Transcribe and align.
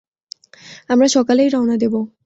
আমরা 0.89 1.07
সকালেই 1.07 1.49
রওনা 1.49 1.75
দেবো। 1.77 1.99